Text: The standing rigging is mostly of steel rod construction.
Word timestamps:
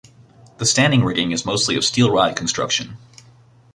The 0.57 0.65
standing 0.65 1.03
rigging 1.03 1.29
is 1.29 1.45
mostly 1.45 1.75
of 1.75 1.85
steel 1.85 2.09
rod 2.09 2.35
construction. 2.35 2.97